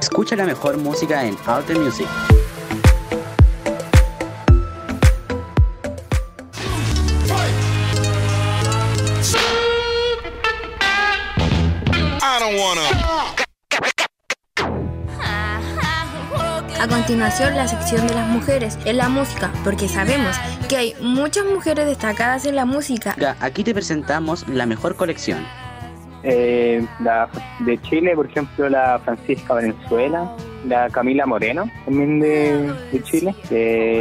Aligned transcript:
Escucha 0.00 0.36
la 0.36 0.44
mejor 0.44 0.78
música 0.78 1.24
en 1.24 1.36
Out 1.46 1.70
Music. 1.70 2.06
A 16.80 16.86
continuación, 16.88 17.54
la 17.54 17.66
sección 17.66 18.06
de 18.06 18.14
las 18.14 18.28
mujeres 18.28 18.78
en 18.84 18.96
la 18.96 19.08
música, 19.08 19.52
porque 19.64 19.88
sabemos 19.88 20.36
que 20.68 20.76
hay 20.76 20.94
muchas 21.00 21.44
mujeres 21.44 21.86
destacadas 21.86 22.46
en 22.46 22.54
la 22.56 22.64
música. 22.64 23.14
Aquí 23.40 23.64
te 23.64 23.74
presentamos 23.74 24.46
la 24.48 24.64
mejor 24.64 24.96
colección. 24.96 25.44
Eh, 26.22 26.84
la 27.00 27.28
de 27.60 27.80
Chile, 27.82 28.14
por 28.14 28.26
ejemplo, 28.26 28.68
la 28.68 28.98
Francisca 28.98 29.54
Valenzuela, 29.54 30.34
la 30.66 30.90
Camila 30.90 31.26
Moreno, 31.26 31.70
también 31.84 32.20
de, 32.20 33.02
Chile. 33.04 33.34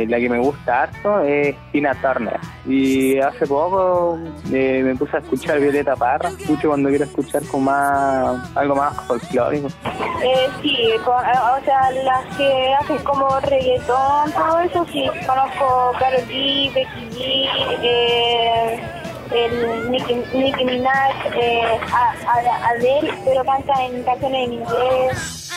la 0.08 0.17
que 0.17 0.30
me 0.30 0.39
gusta 0.39 0.84
harto 0.84 1.22
es 1.22 1.55
Tina 1.72 1.94
Turner. 2.02 2.39
Y 2.66 3.17
hace 3.20 3.45
poco 3.48 4.20
eh, 4.52 4.81
me 4.84 4.95
puse 4.95 5.17
a 5.17 5.20
escuchar 5.20 5.59
Violeta 5.59 5.95
Parra. 5.95 6.30
Escucho 6.30 6.70
cuando 6.70 6.89
quiero 6.89 7.05
escuchar 7.05 7.44
con 7.45 7.63
más, 7.63 8.55
algo 8.55 8.75
más 8.75 8.95
folclórico. 9.05 9.67
Eh, 10.23 10.49
sí, 10.61 10.75
eh, 10.81 10.99
o 11.05 11.63
sea, 11.63 11.91
las 11.91 12.36
que 12.36 12.73
hacen 12.80 12.97
como 13.03 13.39
reggaetón, 13.41 14.31
todo 14.31 14.59
eso, 14.59 14.86
sí. 14.91 15.05
Conozco 15.25 15.94
Karol 15.99 16.22
G, 16.27 16.73
Becky 16.73 17.09
G, 17.11 17.49
eh, 17.84 18.97
el 19.31 19.91
Nicki, 19.91 20.16
Nicki 20.34 20.66
Minaj, 20.66 21.16
eh, 21.36 21.80
Adele, 22.63 23.13
pero 23.26 23.44
canta 23.44 23.86
en 23.86 24.03
canciones 24.03 24.48
en 24.48 24.53
inglés. 24.53 25.48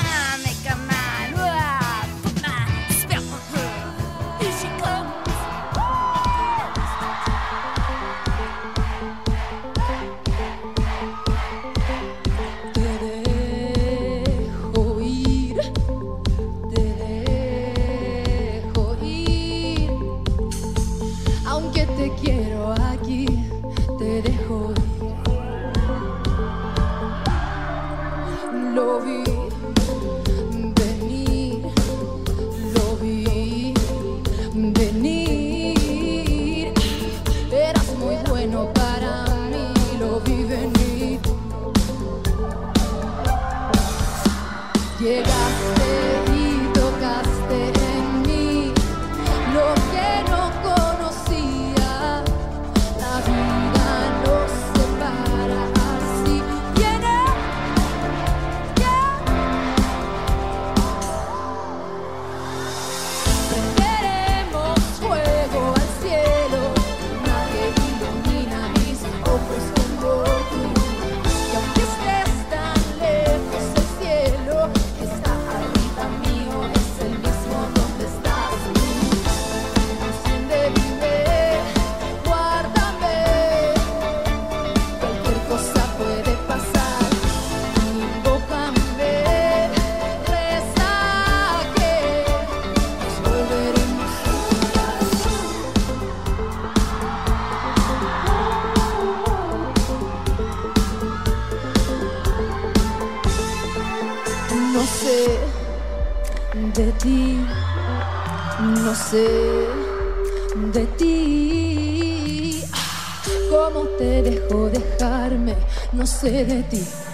Sé 116.07 116.45
de 116.45 116.63
ti. 116.63 117.10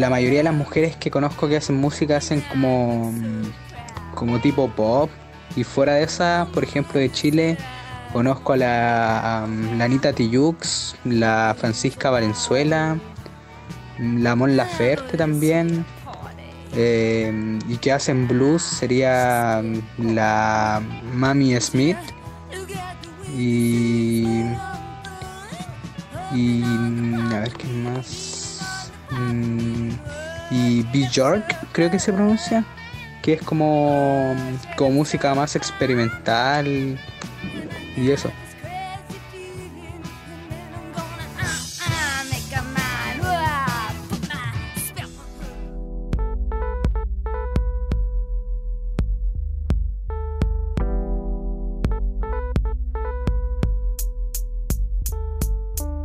La 0.00 0.10
mayoría 0.10 0.38
de 0.38 0.44
las 0.44 0.54
mujeres 0.54 0.96
que 0.96 1.10
conozco 1.10 1.48
que 1.48 1.56
hacen 1.56 1.76
música 1.76 2.16
hacen 2.16 2.40
como, 2.42 3.12
como 4.14 4.40
tipo 4.40 4.68
pop. 4.70 5.10
Y 5.56 5.64
fuera 5.64 5.94
de 5.94 6.04
esa, 6.04 6.46
por 6.54 6.64
ejemplo, 6.64 6.98
de 6.98 7.10
Chile, 7.12 7.58
conozco 8.12 8.54
a 8.54 8.56
la, 8.56 9.44
Anita 9.44 10.12
Tijux, 10.12 10.96
la 11.04 11.54
Francisca 11.58 12.10
Valenzuela, 12.10 12.98
la 13.98 14.34
Mon 14.34 14.56
Laferte 14.56 15.16
también. 15.16 15.84
Eh, 16.74 17.58
y 17.68 17.76
que 17.76 17.92
hacen 17.92 18.26
blues 18.26 18.62
sería 18.62 19.62
la 19.98 20.80
Mami 21.12 21.60
Smith 21.60 21.98
y 23.36 24.42
y 26.34 26.62
a 27.34 27.40
ver 27.40 27.52
qué 27.52 27.66
más 27.68 28.41
Mm, 29.18 29.90
y 30.50 30.82
B 30.92 31.08
York 31.10 31.44
creo 31.72 31.90
que 31.90 31.98
se 31.98 32.12
pronuncia 32.12 32.64
que 33.22 33.34
es 33.34 33.42
como 33.42 34.34
como 34.76 34.90
música 34.90 35.34
más 35.34 35.54
experimental 35.56 36.66
y 37.96 38.10
eso 38.10 38.30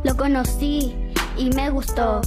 Lo 0.04 0.16
conocí 0.16 0.94
y 1.36 1.50
me 1.50 1.70
gustó. 1.70 2.20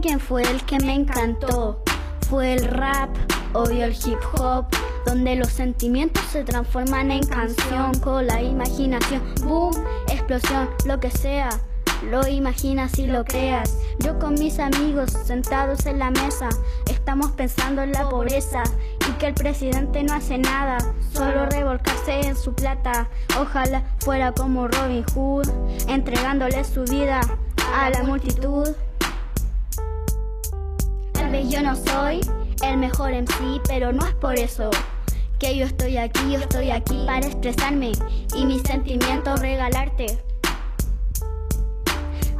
Adivina 0.00 0.16
quién 0.16 0.20
fue 0.20 0.42
el 0.42 0.64
que 0.64 0.78
me 0.78 0.94
encantó. 0.94 1.82
Fue 2.28 2.54
el 2.54 2.64
rap, 2.64 3.10
obvio 3.52 3.84
el 3.84 3.92
hip 3.92 4.18
hop, 4.34 4.66
donde 5.04 5.36
los 5.36 5.48
sentimientos 5.48 6.22
se 6.30 6.42
transforman 6.42 7.10
en 7.10 7.26
canción 7.26 7.98
con 8.00 8.26
la 8.26 8.40
imaginación. 8.40 9.22
Boom, 9.44 9.74
explosión, 10.08 10.70
lo 10.86 10.98
que 11.00 11.10
sea. 11.10 11.50
Lo 12.10 12.26
imaginas 12.26 12.98
y 12.98 13.06
lo 13.06 13.24
creas. 13.24 13.76
Yo 13.98 14.18
con 14.18 14.34
mis 14.34 14.58
amigos 14.58 15.10
sentados 15.10 15.84
en 15.84 15.98
la 15.98 16.10
mesa, 16.10 16.48
estamos 16.90 17.32
pensando 17.32 17.82
en 17.82 17.92
la 17.92 18.08
pobreza 18.08 18.62
y 19.08 19.12
que 19.18 19.26
el 19.26 19.34
presidente 19.34 20.02
no 20.02 20.14
hace 20.14 20.38
nada, 20.38 20.78
solo 21.12 21.46
revolcarse 21.46 22.20
en 22.20 22.36
su 22.36 22.54
plata. 22.54 23.10
Ojalá 23.38 23.82
fuera 23.98 24.32
como 24.32 24.66
Robin 24.66 25.04
Hood, 25.14 25.48
entregándole 25.88 26.64
su 26.64 26.84
vida 26.84 27.20
a 27.74 27.90
la 27.90 28.02
multitud. 28.02 28.68
Yo 31.32 31.62
no 31.62 31.74
soy 31.76 32.20
el 32.62 32.76
mejor 32.76 33.12
MC, 33.12 33.60
pero 33.66 33.92
no 33.92 34.04
es 34.04 34.14
por 34.14 34.36
eso 34.36 34.68
que 35.38 35.56
yo 35.56 35.64
estoy 35.64 35.96
aquí, 35.96 36.32
yo 36.32 36.38
estoy 36.38 36.70
aquí 36.70 37.02
para 37.06 37.24
expresarme 37.24 37.92
y 38.36 38.44
mis 38.44 38.62
sentimientos 38.62 39.40
regalarte. 39.40 40.18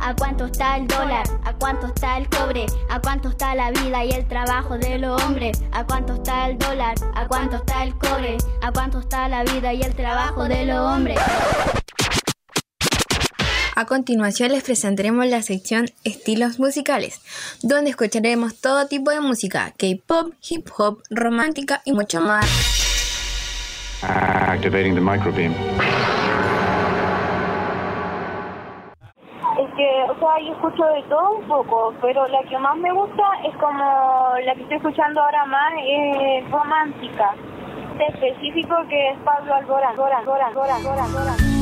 ¿A 0.01 0.15
cuánto 0.15 0.47
está 0.47 0.77
el 0.77 0.87
dólar? 0.87 1.25
¿A 1.45 1.53
cuánto 1.55 1.87
está 1.87 2.19
el 2.19 2.29
cobre? 2.29 2.67
¿A 2.89 3.01
cuánto 3.01 3.29
está 3.29 3.55
la 3.55 3.71
vida 3.71 4.05
y 4.05 4.11
el 4.11 4.27
trabajo 4.27 4.77
de 4.77 4.99
los 4.99 5.23
hombres? 5.23 5.63
¿A 5.73 5.85
cuánto 5.85 6.15
está 6.15 6.49
el 6.49 6.59
dólar? 6.59 6.95
¿A 7.15 7.27
cuánto 7.27 7.57
está 7.57 7.85
el 7.85 7.95
cobre? 7.97 8.39
¿A 8.61 8.73
cuánto 8.73 9.01
está 9.01 9.29
la 9.29 9.45
vida 9.45 9.73
y 9.73 9.83
el 9.83 9.95
trabajo 9.95 10.45
de 10.45 10.67
los 10.67 10.79
hombres? 10.79 11.19
A 13.81 13.87
continuación 13.87 14.53
les 14.53 14.63
presentaremos 14.63 15.25
la 15.25 15.41
sección 15.41 15.87
Estilos 16.05 16.59
musicales, 16.61 17.23
donde 17.63 17.89
escucharemos 17.89 18.61
todo 18.61 18.87
tipo 18.89 19.11
de 19.11 19.23
música, 19.23 19.73
K-pop, 19.79 20.35
hip 20.51 20.69
hop, 20.77 20.99
romántica 21.09 21.81
y 21.87 21.95
mucho 21.95 22.21
más. 22.21 22.45
Activating 24.03 24.97
the 24.97 25.01
microbeam. 25.01 25.53
Es 29.57 29.71
que, 29.75 29.89
o 30.11 30.19
sea, 30.19 30.39
yo 30.45 30.53
escucho 30.53 30.85
de 30.85 31.03
todo 31.09 31.39
un 31.39 31.49
poco, 31.49 31.95
pero 32.03 32.29
la 32.29 32.43
que 32.51 32.59
más 32.59 32.77
me 32.77 32.93
gusta 32.93 33.23
es 33.49 33.57
como 33.57 34.35
la 34.45 34.55
que 34.57 34.61
estoy 34.61 34.77
escuchando 34.77 35.23
ahora 35.23 35.47
más, 35.47 35.73
es 35.89 36.51
romántica. 36.51 37.35
De 37.97 38.05
específico 38.09 38.77
que 38.91 39.13
es 39.13 39.19
Pablo 39.25 39.55
Alborán. 39.55 39.93
Alborán, 39.93 40.19
Alborán, 40.19 40.77
Alborán, 40.77 41.60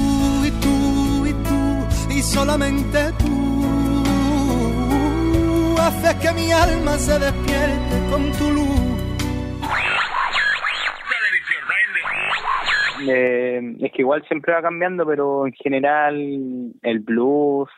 solamente 2.32 2.98
tú 3.18 3.26
haces 5.80 6.14
que 6.16 6.32
mi 6.34 6.52
alma 6.52 6.98
se 6.98 7.18
despierte 7.18 8.10
con 8.10 8.32
tu 8.32 8.50
luz. 8.50 8.78
Eh, 13.08 13.76
es 13.80 13.92
que 13.92 14.02
igual 14.02 14.22
siempre 14.26 14.52
va 14.52 14.60
cambiando, 14.60 15.06
pero 15.06 15.46
en 15.46 15.52
general 15.54 16.14
el 16.82 17.00
blues. 17.00 17.70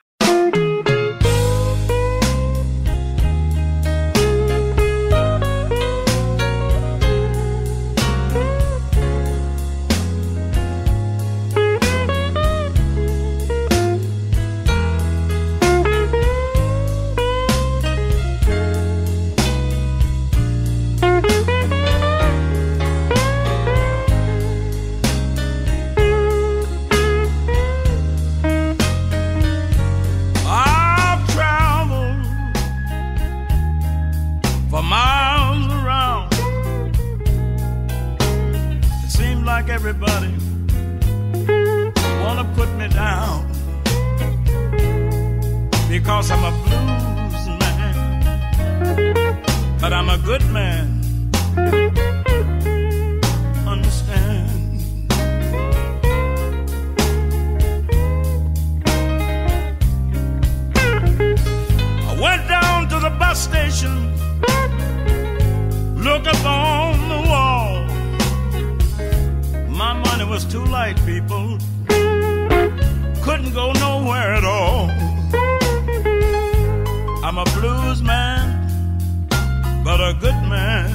Too 70.51 70.65
light, 70.65 70.97
people. 71.07 71.59
Couldn't 73.23 73.55
go 73.55 73.71
nowhere 73.73 74.35
at 74.35 74.45
all. 74.45 74.91
I'm 77.25 77.39
a 77.39 77.45
blues 77.55 78.03
man, 78.03 79.29
but 79.85 80.01
a 80.01 80.13
good 80.21 80.41
man. 80.51 80.90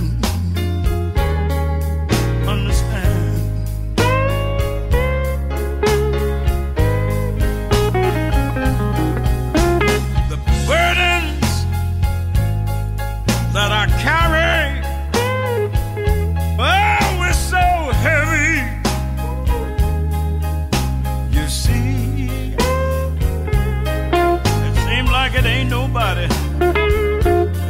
It 25.97 26.01
nobody 26.01 26.27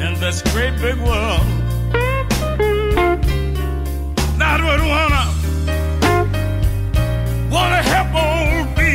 in 0.02 0.20
this 0.20 0.42
great 0.54 0.76
big 0.82 0.98
world 0.98 1.46
that 4.40 4.60
would 4.66 4.82
wanna 4.94 5.26
wanna 7.52 7.82
help 7.84 8.10
old 8.16 8.68
me. 8.78 8.94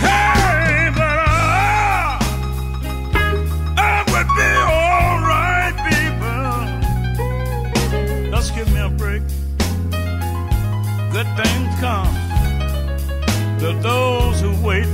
Hey, 0.00 0.90
but 0.94 1.18
I, 1.18 2.18
I 3.76 3.80
would 4.10 4.28
be 4.38 4.50
alright, 4.78 5.76
people. 5.90 6.52
Just 8.30 8.48
give 8.54 8.68
me 8.72 8.80
a 8.80 8.88
break. 8.88 9.22
Good 11.12 11.28
things 11.40 11.70
come 11.80 12.14
to 13.60 13.68
those 13.82 14.40
who 14.40 14.50
wait, 14.66 14.86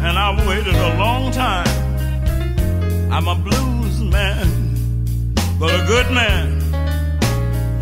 and 0.00 0.18
I've 0.18 0.46
waited 0.46 0.74
a 0.74 0.96
long 0.98 1.30
time. 1.32 1.55
I'm 3.16 3.28
a 3.28 3.34
blues 3.34 4.02
man, 4.02 4.74
but 5.58 5.72
a 5.72 5.82
good 5.86 6.10
man. 6.10 6.60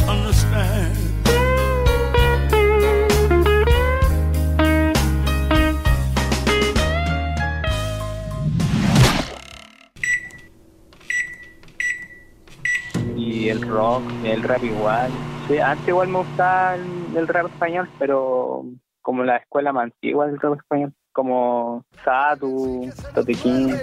Understand? 0.09 0.95
y 13.17 13.49
el 13.49 13.61
rock, 13.63 14.05
el 14.23 14.41
rap 14.45 14.63
igual. 14.63 15.11
Sí, 15.49 15.59
antes 15.59 15.89
igual 15.89 16.11
me 16.11 16.19
gustaba 16.19 16.77
el, 16.77 17.27
rap 17.27 17.47
español, 17.47 17.91
pero 17.99 18.67
como 19.03 19.25
la 19.25 19.39
escuela 19.39 19.73
más 19.73 19.87
antigua 19.87 20.29
del 20.29 20.39
rap 20.39 20.55
español, 20.59 20.95
como 21.11 21.85
Satu, 22.05 22.89
Tote 23.13 23.35
King. 23.35 23.75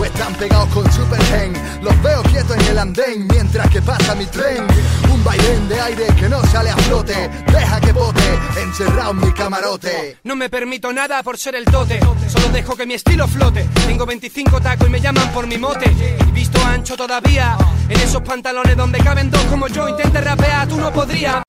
O 0.00 0.04
están 0.04 0.34
pegados 0.34 0.68
con 0.68 0.90
Super 0.90 1.22
Gen. 1.24 1.52
Los 1.82 2.02
veo 2.02 2.22
quietos 2.22 2.56
en 2.56 2.66
el 2.66 2.78
andén 2.78 3.26
mientras 3.28 3.68
que 3.70 3.80
pasa 3.82 4.14
mi 4.14 4.26
tren. 4.26 4.66
Un 5.12 5.22
vaivén 5.24 5.68
de 5.68 5.80
aire 5.80 6.06
que 6.18 6.28
no 6.28 6.40
sale 6.44 6.70
a 6.70 6.76
flote. 6.76 7.28
Deja 7.46 7.80
que 7.80 7.92
bote, 7.92 8.38
encerrado 8.62 9.10
en 9.12 9.20
mi 9.20 9.32
camarote. 9.32 10.18
No 10.24 10.36
me 10.36 10.48
permito 10.48 10.92
nada 10.92 11.22
por 11.22 11.38
ser 11.38 11.54
el 11.54 11.64
tote, 11.64 12.00
solo 12.28 12.48
dejo 12.48 12.76
que 12.76 12.86
mi 12.86 12.94
estilo 12.94 13.26
flote. 13.28 13.66
Tengo 13.86 14.06
25 14.06 14.60
tacos 14.60 14.88
y 14.88 14.90
me 14.90 15.00
llaman 15.00 15.28
por 15.32 15.46
mi 15.46 15.58
mote. 15.58 15.90
Y 16.28 16.30
visto 16.32 16.58
ancho 16.64 16.96
todavía, 16.96 17.56
en 17.88 18.00
esos 18.00 18.22
pantalones 18.22 18.76
donde 18.76 18.98
caben 18.98 19.30
dos 19.30 19.44
como 19.44 19.68
yo. 19.68 19.88
Intente 19.88 20.20
rapear, 20.20 20.68
tú 20.68 20.78
no 20.78 20.92
podrías. 20.92 21.42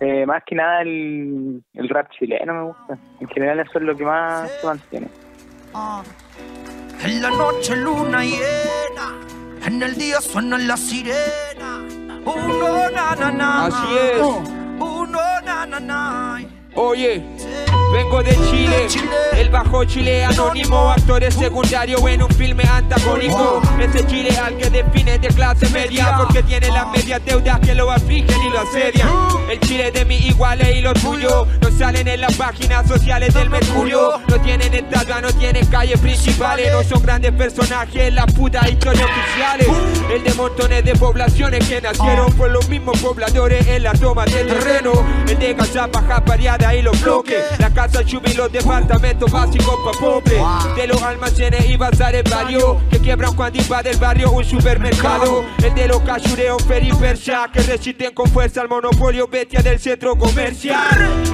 Eh, 0.00 0.24
más 0.26 0.42
que 0.46 0.54
nada 0.54 0.82
el, 0.82 1.62
el 1.74 1.88
rap 1.88 2.08
chileno 2.18 2.54
me 2.54 2.62
gusta. 2.64 2.98
En 3.20 3.28
general 3.28 3.60
eso 3.60 3.78
es 3.78 3.82
lo 3.82 3.96
que 3.96 4.04
más 4.04 4.50
se 4.60 4.66
mantiene. 4.66 5.08
En 7.02 7.22
la 7.22 7.30
noche 7.30 7.74
luna 7.76 8.22
llena, 8.22 9.18
en 9.64 9.82
el 9.82 9.96
día 9.96 10.20
suenan 10.20 10.68
las 10.68 10.80
sirenas. 10.80 11.80
Uno 12.26 12.90
na 12.90 13.16
na 13.16 13.30
na. 13.30 13.66
Así 13.66 13.96
es. 13.96 14.20
Uno 14.78 15.20
na 15.44 15.66
na 15.66 15.80
na. 15.80 16.59
Oye, 16.76 17.24
vengo 17.92 18.22
de 18.22 18.32
Chile, 18.48 18.86
el 19.36 19.50
bajo 19.50 19.84
Chile 19.84 20.24
anónimo, 20.24 20.90
actores 20.90 21.34
secundarios 21.34 22.00
en 22.06 22.22
un 22.22 22.30
filme 22.30 22.62
antagónico. 22.62 23.60
Ese 23.80 24.06
Chile 24.06 24.36
al 24.38 24.56
que 24.56 24.70
define 24.70 25.18
de 25.18 25.28
clase 25.28 25.68
media, 25.70 26.14
porque 26.16 26.42
tiene 26.44 26.68
las 26.68 26.88
medias 26.90 27.20
deudas 27.24 27.58
que 27.58 27.74
lo 27.74 27.90
afligen 27.90 28.40
y 28.42 28.50
lo 28.50 28.60
asedian. 28.60 29.08
El 29.50 29.58
Chile 29.60 29.90
de 29.90 30.04
mi 30.04 30.16
iguales 30.16 30.76
y 30.76 30.80
los 30.80 30.94
tuyos, 30.94 31.48
no 31.60 31.70
salen 31.76 32.06
en 32.06 32.20
las 32.20 32.34
páginas 32.36 32.86
sociales 32.86 33.34
del 33.34 33.50
Mercurio. 33.50 34.20
No 34.28 34.40
tienen 34.40 34.72
estatua, 34.72 35.20
no 35.20 35.32
tienen 35.32 35.66
calles 35.66 35.98
principales, 35.98 36.72
no 36.72 36.84
son 36.84 37.02
grandes 37.02 37.32
personajes 37.32 38.08
en 38.08 38.14
las 38.14 38.32
putas 38.32 38.70
historias 38.70 39.06
oficiales. 39.06 39.68
El 40.12 40.22
de 40.22 40.34
montones 40.34 40.84
de 40.84 40.94
poblaciones 40.94 41.68
que 41.68 41.80
nacieron 41.80 42.32
por 42.34 42.50
los 42.50 42.68
mismos 42.68 42.98
pobladores 43.00 43.66
en 43.66 43.82
la 43.82 43.92
toma 43.92 44.24
del 44.24 44.46
terreno. 44.46 44.92
El 45.26 45.38
de 45.38 45.56
cachapas, 45.56 46.04
japariadas 46.60 46.74
y 46.74 46.82
los 46.82 47.00
bloques. 47.02 47.44
La 47.58 47.70
casa 47.70 48.04
chubi, 48.04 48.32
los 48.34 48.50
departamentos 48.52 49.30
básicos 49.30 49.76
pa' 49.84 49.98
pobre. 49.98 50.40
De 50.76 50.86
los 50.86 51.02
almacenes 51.02 51.68
y 51.68 51.76
bazares 51.76 52.24
varios 52.30 52.76
que 52.90 52.98
quiebran 52.98 53.34
cuando 53.34 53.58
invade 53.58 53.90
el 53.90 53.98
barrio 53.98 54.30
un 54.30 54.44
supermercado. 54.44 55.44
El 55.62 55.74
de 55.74 55.88
los 55.88 56.00
cachureos 56.00 56.62
peripersia 56.62 57.50
que 57.52 57.60
resisten 57.62 58.14
con 58.14 58.26
fuerza 58.28 58.60
al 58.60 58.68
monopolio 58.68 59.26
bestia 59.28 59.62
del 59.62 59.78
centro 59.78 60.16
comercial. 60.16 60.78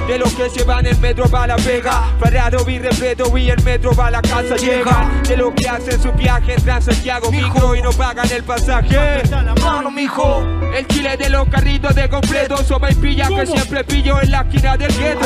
De 0.07 0.17
los 0.17 0.33
que 0.33 0.49
se 0.49 0.63
van 0.63 0.85
en 0.85 0.99
metro 1.01 1.29
va 1.29 1.47
la 1.47 1.55
vega. 1.57 2.15
Parado 2.19 2.63
vi 2.65 2.79
respeto 2.79 3.35
y 3.37 3.49
el 3.49 3.61
metro 3.63 3.93
va 3.95 4.11
la 4.11 4.21
casa 4.21 4.55
llega. 4.55 5.21
De 5.27 5.37
los 5.37 5.53
que 5.53 5.67
hacen 5.67 6.01
su 6.01 6.11
viaje 6.13 6.53
en 6.53 6.63
Transantiago 6.63 7.31
micro 7.31 7.75
y 7.75 7.81
no 7.81 7.91
pagan 7.91 8.29
el 8.31 8.43
pasaje. 8.43 9.23
la 9.29 9.55
mano, 9.55 9.91
mijo. 9.91 10.43
El 10.75 10.87
chile 10.87 11.17
de 11.17 11.29
los 11.29 11.47
carritos 11.49 11.95
de 11.95 12.07
completo 12.07 12.57
Sopa 12.57 12.91
y 12.91 12.95
pilla 12.95 13.27
que 13.29 13.45
siempre 13.45 13.83
pillo 13.83 14.21
en 14.21 14.31
la 14.31 14.41
esquina 14.41 14.77
del 14.77 14.93
gueto 14.95 15.16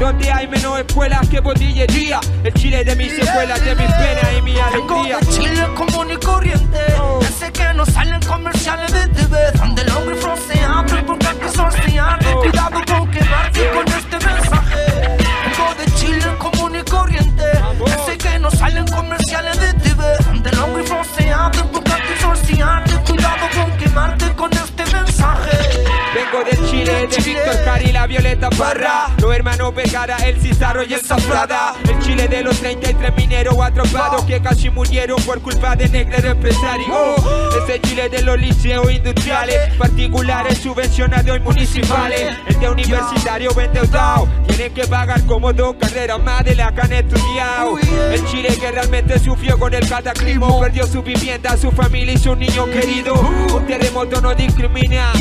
Donde 0.00 0.32
hay 0.32 0.48
menos 0.48 0.78
escuelas 0.80 1.28
que 1.28 1.40
botillería 1.40 2.20
El 2.42 2.54
chile 2.54 2.82
de 2.84 2.96
mis 2.96 3.12
escuelas, 3.12 3.62
de 3.62 3.74
mis 3.74 3.86
penas 3.86 4.28
y 4.38 4.42
mi 4.42 4.54
Vengo 4.54 4.94
alegría 4.94 5.18
de 5.18 5.26
Chile 5.26 5.66
común 5.76 6.10
y 6.10 6.16
corriente. 6.16 6.78
Ese 7.20 7.52
que 7.52 7.74
no 7.74 7.84
salen 7.84 8.20
comerciales 8.22 8.90
de 8.92 9.06
TV. 9.08 9.36
Donde 9.58 9.82
el 9.82 9.90
hombre 9.90 10.16
se 10.48 10.60
abre 10.64 11.02
porque 11.02 11.26
aquí 11.26 11.54
son 11.54 11.70
ciantes. 11.70 12.34
Cuidado 12.34 12.80
con 12.86 13.10
quemarte 13.10 13.70
con 13.74 13.88
este 13.88 14.26
mensaje. 14.26 15.18
Vengo 15.44 15.74
de 15.78 15.92
Chile 15.96 16.34
común 16.38 16.76
y 16.76 16.90
corriente. 16.90 17.44
Ese 17.86 18.16
que 18.16 18.38
no 18.38 18.50
salen 18.50 18.86
comerciales 18.86 19.60
de 19.60 19.74
TV. 19.74 20.02
Donde 20.24 20.50
el 20.50 20.58
hombre 20.60 20.84
se 21.14 21.30
abre 21.30 21.60
porque 21.70 21.92
aquí 21.92 22.14
son 22.20 22.36
ciantes. 22.36 22.98
Cuidado 23.00 23.46
con 23.54 23.76
quemarte 23.76 24.32
con 24.34 24.50
este 24.52 24.84
mensaje. 24.96 25.58
Vengo 26.14 26.42
del 26.44 26.70
Chile, 26.70 27.06
de 27.06 27.16
Víctor 27.22 27.64
Cari, 27.64 27.92
la 27.92 28.06
Violeta 28.06 28.50
Parra 28.50 29.10
Los 29.70 29.78
hermanos 29.78 29.92
Vergara, 29.92 30.16
el 30.28 30.40
Cizarro 30.40 30.82
y 30.82 30.94
el 30.94 31.00
Zafrada 31.00 31.74
El 31.88 31.98
Chile 32.00 32.28
de 32.28 32.42
los 32.42 32.58
33 32.58 33.14
mineros 33.16 33.56
atropados 33.60 34.22
Que 34.24 34.40
casi 34.40 34.70
murieron 34.70 35.20
por 35.22 35.40
culpa 35.40 35.76
de 35.76 35.88
negros 35.88 36.24
empresarios 36.24 36.96
Ese 37.62 37.80
Chile 37.80 38.08
de 38.08 38.22
los 38.22 38.38
liceos 38.38 38.90
industriales 38.90 39.74
Particulares 39.74 40.58
subvencionados 40.58 41.36
y 41.36 41.40
municipales. 41.40 42.36
El 42.46 42.60
de 42.60 42.68
universitario 42.68 43.50
endeudado 43.60 44.28
Tienen 44.48 44.74
que 44.74 44.86
pagar 44.86 45.24
como 45.26 45.52
dos 45.52 45.76
carreras 45.76 46.20
más 46.20 46.44
de 46.44 46.54
la 46.54 46.74
que 46.74 46.80
han 46.80 46.92
estudiado. 46.92 47.78
El 47.78 48.24
Chile 48.26 48.56
que 48.58 48.72
realmente 48.72 49.18
sufrió 49.18 49.58
con 49.58 49.72
el 49.74 49.88
cataclismo 49.88 50.60
Perdió 50.60 50.86
su 50.86 51.02
vivienda, 51.02 51.56
su 51.56 51.70
familia 51.70 52.14
y 52.14 52.18
su 52.18 52.34
niño 52.34 52.66
querido. 52.66 53.14
Un 53.14 53.66
terremoto 53.66 54.20
no 54.20 54.34
discrimina 54.34 55.12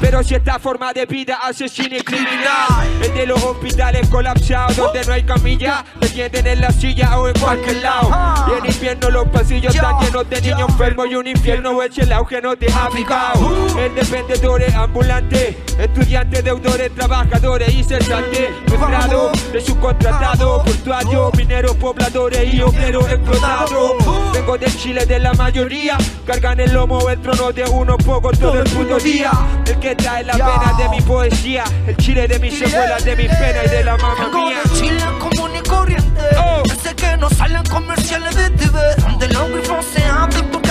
pero 0.00 0.22
si 0.22 0.34
esta 0.34 0.58
forma 0.58 0.92
de 0.92 1.06
vida 1.06 1.38
asesina 1.42 1.96
y 1.96 2.02
criminal 2.02 2.86
El 3.02 3.14
de 3.14 3.26
los 3.26 3.42
hospitales 3.42 3.81
colapsados 4.10 4.76
Donde 4.76 5.04
no 5.04 5.12
hay 5.12 5.22
camilla 5.22 5.84
Te 6.00 6.08
tienden 6.08 6.46
en 6.46 6.60
la 6.60 6.70
silla 6.70 7.18
o 7.18 7.28
en 7.28 7.34
cualquier 7.38 7.76
lado. 7.82 8.10
Y 8.48 8.58
en 8.58 8.72
invierno 8.72 9.10
los 9.10 9.28
pasillos 9.28 9.74
están 9.74 9.98
llenos 10.00 10.28
de 10.28 10.40
niños 10.40 10.68
enfermos 10.68 11.06
Y 11.10 11.14
un 11.16 11.26
infierno 11.26 11.82
es 11.82 11.98
el 11.98 12.12
auge 12.12 12.40
no 12.40 12.56
te 12.56 12.72
ha 12.72 12.88
picado 12.90 13.78
El 13.78 13.94
de 13.94 14.02
vendedores 14.02 14.74
ambulantes 14.74 15.56
Estudiantes, 15.78 16.44
deudores, 16.44 16.94
trabajadores 16.94 17.74
y 17.74 17.84
cesantes 17.84 18.50
Frustrados, 18.66 19.52
de 19.52 19.60
subcontratados 19.60 20.62
Portuarios, 20.62 21.34
mineros, 21.34 21.76
pobladores 21.76 22.52
y 22.52 22.60
obreros 22.60 23.10
explotados 23.10 23.92
Vengo 24.32 24.58
del 24.58 24.76
Chile 24.76 25.06
de 25.06 25.18
la 25.18 25.32
mayoría 25.34 25.98
Cargan 26.26 26.60
el 26.60 26.72
lomo 26.72 27.08
el 27.08 27.20
trono 27.20 27.52
de 27.52 27.64
unos 27.64 27.96
pocos 28.04 28.38
todo 28.38 28.60
el 28.60 28.70
puto 28.70 28.98
día 28.98 29.30
El 29.66 29.78
que 29.78 29.94
trae 29.94 30.24
la 30.24 30.34
pena 30.34 30.74
de 30.78 30.88
mi 30.88 31.00
poesía 31.00 31.64
El 31.86 31.96
Chile 31.96 32.28
de 32.28 32.38
mis 32.38 32.58
secuelas, 32.58 33.04
de 33.04 33.16
mi 33.16 33.28
pena 33.28 33.64
y 33.64 33.68
de 33.68 33.84
la 33.84 33.96
mamá 33.96 34.28
mía 34.28 34.60
de 34.64 34.78
Chile 34.78 35.02
común 35.18 35.50
y 35.56 35.68
corriente. 35.68 36.20
Ese 36.64 36.94
que 36.94 37.16
no 37.16 37.28
salen 37.30 37.64
comerciales 37.64 38.34
de 38.34 38.50
TV. 38.50 38.78
Donde 38.98 39.26
el 39.26 39.36
hombre 39.36 39.62
flow 39.62 39.82
se 39.82 40.04
abre 40.04 40.42
porque. 40.44 40.62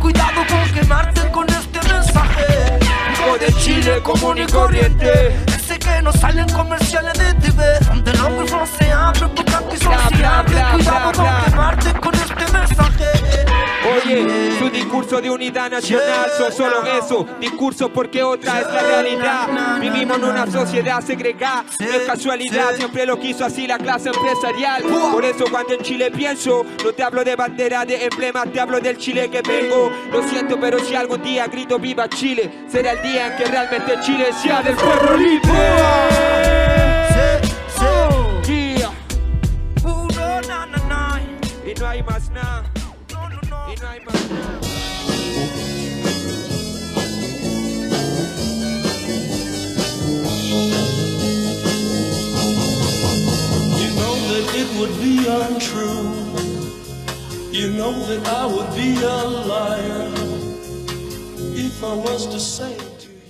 Cuidado 0.00 0.46
con 0.48 0.72
quemarte 0.72 1.30
con 1.30 1.46
mensaje. 1.46 1.59
De 3.38 3.52
Chile 3.54 4.02
común 4.02 4.38
y 4.38 4.46
corriente 4.46 5.34
Ese 5.46 5.78
que 5.78 6.02
no 6.02 6.12
salen 6.12 6.48
comerciales 6.48 7.16
de 7.16 7.32
TV. 7.34 7.62
Donde 7.86 8.10
el 8.10 8.20
hombre 8.20 8.46
se 8.78 8.90
abre 8.90 9.28
porque 9.28 9.52
discurso 15.20 15.22
de 15.22 15.30
unidad 15.30 15.70
nacional 15.70 16.30
son 16.36 16.52
solo 16.52 16.84
eso 16.84 17.26
Discurso 17.40 17.92
porque 17.92 18.22
otra 18.22 18.60
es 18.60 18.66
la 18.66 18.82
realidad. 18.82 19.78
Vivimos 19.80 20.18
en 20.18 20.24
una 20.24 20.46
sociedad 20.46 21.00
segregada 21.00 21.64
No 21.78 21.86
es 21.86 22.02
casualidad, 22.06 22.74
siempre 22.76 23.06
lo 23.06 23.18
quiso 23.18 23.44
así 23.44 23.66
la 23.66 23.78
clase 23.78 24.10
empresarial. 24.10 24.82
Por 24.82 25.24
eso 25.24 25.44
cuando 25.50 25.74
en 25.74 25.82
Chile 25.82 26.10
pienso 26.10 26.64
No 26.84 26.92
te 26.92 27.02
hablo 27.02 27.24
de 27.24 27.36
bandera, 27.36 27.84
de 27.84 28.04
emblemas 28.04 28.52
Te 28.52 28.60
hablo 28.60 28.80
del 28.80 28.96
Chile 28.98 29.30
que 29.30 29.42
vengo. 29.42 29.90
Lo 30.10 30.22
siento, 30.28 30.58
pero 30.58 30.78
si 30.78 30.94
algún 30.94 31.22
día 31.22 31.46
grito 31.46 31.78
viva 31.78 32.08
Chile 32.08 32.64
Será 32.68 32.92
el 32.92 33.02
día 33.02 33.26
en 33.28 33.36
que 33.36 33.44
realmente 33.44 34.00
Chile 34.00 34.30
sea 34.42 34.62
del 34.62 34.74
pueblo 34.74 35.16
libre. 35.16 35.48
No. 35.48 36.30
Y 41.66 41.74
no 41.74 41.86
hay 41.86 42.02
más 42.02 42.28
nada 42.30 42.64
untrue. 55.30 56.30
You 57.52 57.70
know 57.72 57.92
that 58.06 58.26
I 58.28 58.46
would 58.46 58.70
be 58.74 58.94
a 59.02 59.24
liar 59.50 60.12
if 61.54 61.82
I 61.84 61.94
was 61.94 62.26
to 62.26 62.40
say 62.40 62.76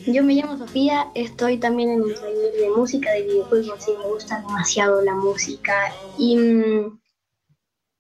Yo 0.07 0.25
me 0.25 0.35
llamo 0.35 0.57
Sofía, 0.57 1.11
estoy 1.15 1.59
también 1.59 1.91
en 1.91 2.03
el 2.03 2.15
taller 2.15 2.53
de 2.53 2.71
música 2.71 3.13
de 3.13 3.23
videojuegos 3.23 3.87
y 3.87 3.93
me 3.93 4.05
gusta 4.07 4.41
demasiado 4.41 5.03
la 5.03 5.15
música. 5.15 5.93
Y 6.19 6.37
mm, 6.37 7.01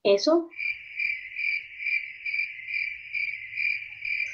eso. 0.05 0.49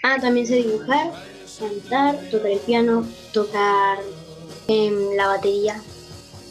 Ah, 0.03 0.19
también 0.21 0.47
sé 0.47 0.57
dibujar, 0.57 1.13
cantar, 1.59 2.17
tocar 2.31 2.51
el 2.53 2.61
piano, 2.61 3.05
tocar 3.33 3.99
em, 4.69 5.17
la 5.17 5.27
batería, 5.27 5.83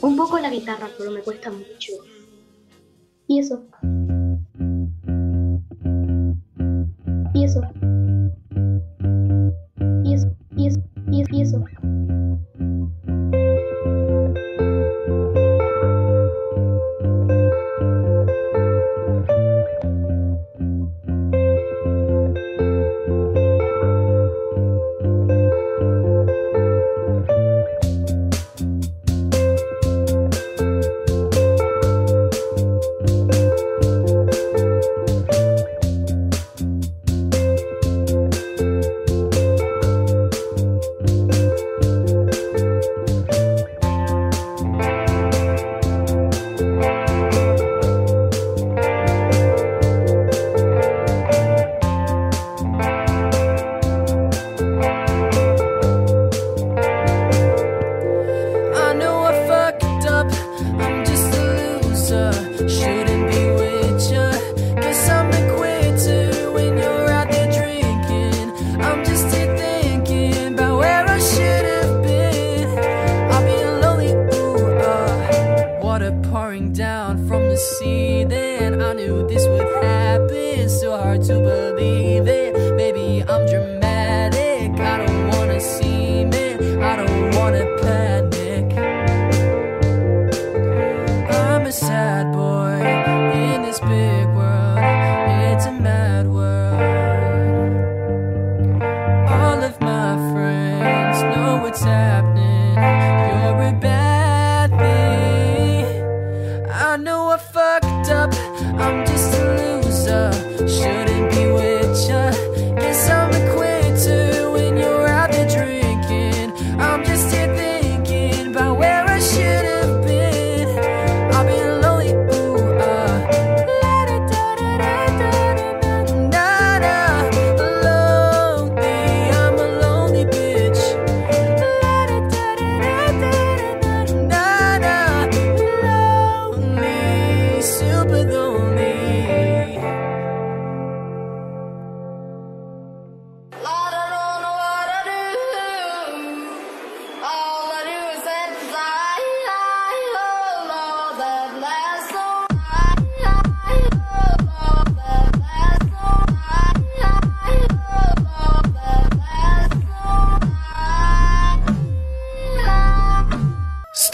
un 0.02 0.18
poco 0.18 0.38
la 0.40 0.50
guitarra, 0.50 0.90
pero 0.98 1.12
me 1.12 1.22
cuesta 1.22 1.50
mucho. 1.50 1.94
Y 3.28 3.40
eso. 3.40 3.64
Y 7.34 7.44
eso. 7.44 7.62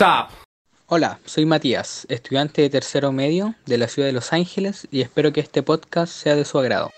Stop. 0.02 0.32
Hola, 0.88 1.20
soy 1.26 1.46
Matías, 1.46 2.08
estudiante 2.10 2.64
de 2.64 2.72
tercero 2.72 3.12
medio 3.12 3.54
de 3.68 3.78
la 3.78 3.88
ciudad 3.88 4.08
de 4.08 4.14
Los 4.14 4.34
Ángeles 4.34 4.88
y 4.90 5.02
espero 5.02 5.32
que 5.32 5.42
este 5.42 5.62
podcast 5.62 6.12
sea 6.12 6.36
de 6.36 6.44
su 6.44 6.58
agrado. 6.58 6.90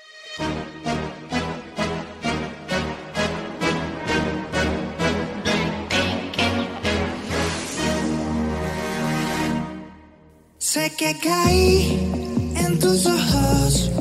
Sé 10.57 10.93
que 10.97 11.19
caí 11.19 12.09
en 12.55 12.79
tus 12.79 13.05
ojos, 13.05 13.91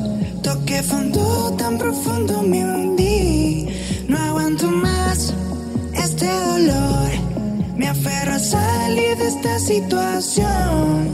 toqué 0.41 0.81
fondo 0.81 1.53
tan 1.57 1.77
profundo, 1.77 2.41
me 2.41 2.63
hundí. 2.63 3.67
No 4.07 4.17
aguanto 4.17 4.52
aferro 8.03 8.33
a 8.33 8.39
salir 8.39 9.17
de 9.17 9.27
esta 9.27 9.59
situación. 9.59 11.09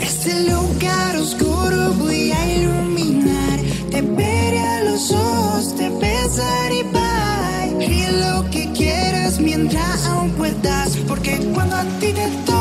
Este 0.00 0.32
lugar 0.48 1.16
oscuro 1.16 1.92
voy 1.98 2.30
a 2.30 2.54
iluminar, 2.54 3.58
te 3.90 4.00
veré 4.02 4.60
a 4.60 4.84
los 4.84 5.10
ojos, 5.10 5.74
te 5.76 5.88
besaré, 5.90 6.84
bye. 6.92 7.84
Y 7.84 8.06
lo 8.22 8.48
que 8.50 8.70
quieras 8.72 9.40
mientras 9.40 10.06
aún 10.06 10.30
puedas, 10.32 10.96
porque 11.08 11.36
cuando 11.52 11.76
a 11.76 11.84
ti 12.00 12.12
te 12.12 12.28
toque. 12.46 12.59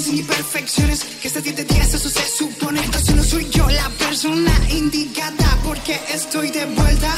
alguien 0.00 0.02
sin 0.02 0.18
imperfecciones? 0.18 1.04
Que 1.20 1.28
se 1.28 1.42
ti 1.42 1.52
te 1.52 1.64
digas, 1.64 1.92
eso 1.92 2.08
se 2.08 2.26
supone. 2.26 2.82
Entonces 2.82 3.14
no 3.14 3.22
soy 3.22 3.48
yo 3.50 3.68
la 3.68 3.88
persona 3.90 4.52
indicada. 4.70 5.58
Porque 5.64 6.00
estoy 6.12 6.50
de 6.50 6.64
vuelta. 6.66 7.14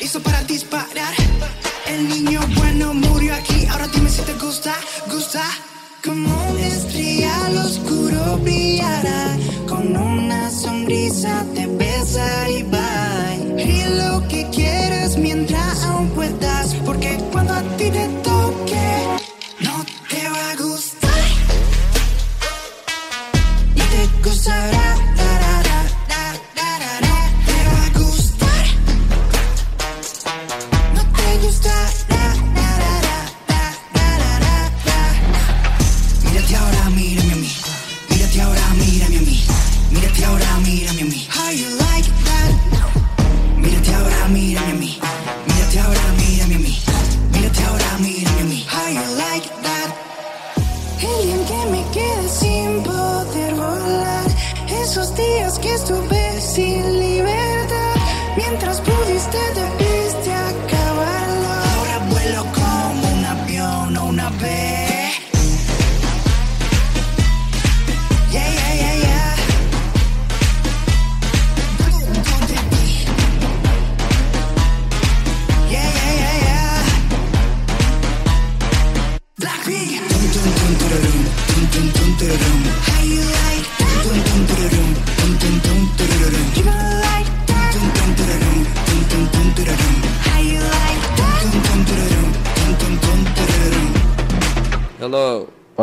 Listo 0.00 0.20
para 0.20 0.42
disparar. 0.44 1.14
El 1.86 2.08
niño 2.08 2.40
bueno 2.56 2.94
murió 2.94 3.34
aquí. 3.34 3.66
Ahora 3.66 3.86
dime 3.88 4.10
si 4.10 4.22
te 4.22 4.34
gusta, 4.34 4.74
gusta. 5.12 5.44
Como 6.04 6.28
una 6.50 6.66
estrella 6.66 7.46
al 7.46 7.58
oscuro 7.58 8.38
brillará. 8.38 9.36
Con 9.68 9.96
una 9.96 10.50
sonrisa 10.50 11.44
te 11.54 11.66
besaré 11.66 12.58
y 12.58 12.62
bye. 12.64 13.62
Y 13.62 13.84
lo 14.00 14.26
que 14.26 14.48
quieras 14.50 15.16
mientras 15.16 15.84
aún 15.84 16.08
puedas. 16.10 16.74
Porque 16.84 17.18
cuando 17.30 17.54
a 17.54 17.62
ti 17.76 17.90
te 17.90 18.08
toque, 18.24 19.19
deserted 24.50 24.79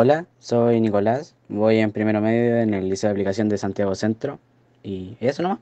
Hola, 0.00 0.26
soy 0.38 0.80
Nicolás. 0.80 1.34
Voy 1.48 1.78
en 1.78 1.90
primero 1.90 2.20
medio 2.20 2.58
en 2.58 2.72
el 2.72 2.88
Liceo 2.88 3.08
de 3.08 3.14
Aplicación 3.14 3.48
de 3.48 3.58
Santiago 3.58 3.96
Centro. 3.96 4.38
Y 4.84 5.16
eso 5.18 5.42
nomás. 5.42 5.58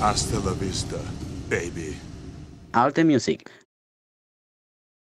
Hasta 0.00 0.38
la 0.42 0.52
vista, 0.52 0.96
baby. 1.50 1.94
The 2.94 3.04
Music. 3.04 3.50